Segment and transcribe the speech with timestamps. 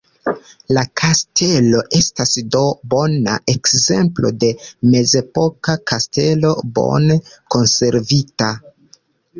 [0.77, 2.63] La kastelo estas do
[2.95, 4.51] bona ekzemplo de
[4.97, 7.21] mezepoka kastelo bone
[7.57, 8.51] konservita.